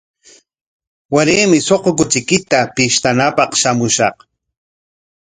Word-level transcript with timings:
Waraymi 1.13 1.59
suqu 1.67 1.89
kuchiykita 1.97 2.59
pishtanapaq 2.75 3.51
shamushaq. 3.61 4.15